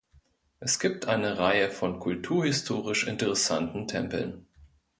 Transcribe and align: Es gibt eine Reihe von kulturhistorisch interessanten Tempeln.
Es 0.59 0.79
gibt 0.79 1.05
eine 1.05 1.37
Reihe 1.37 1.69
von 1.69 1.99
kulturhistorisch 1.99 3.05
interessanten 3.05 3.87
Tempeln. 3.87 4.47